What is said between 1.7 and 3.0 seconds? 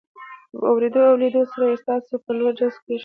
یې ستاسو په لور جذب کیږي.